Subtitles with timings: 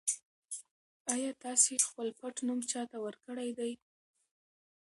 [1.13, 3.71] ایا تاسي خپل پټنوم چا ته ورکړی دی؟